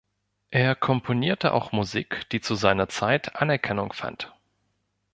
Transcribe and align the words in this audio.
Er 0.49 0.73
komponierte 0.73 1.53
auch 1.53 1.73
Musik, 1.73 2.27
die 2.31 2.41
zu 2.41 2.55
seiner 2.55 2.89
Zeit 2.89 3.35
Anerkennung 3.39 3.93
fand. 3.93 4.33